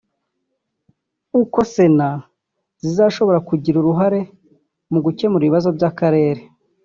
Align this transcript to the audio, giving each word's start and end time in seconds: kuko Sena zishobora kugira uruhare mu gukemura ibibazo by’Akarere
kuko 1.31 1.57
Sena 1.73 2.09
zishobora 2.93 3.39
kugira 3.49 3.75
uruhare 3.79 4.21
mu 4.91 4.99
gukemura 5.05 5.43
ibibazo 5.43 5.69
by’Akarere 5.77 6.41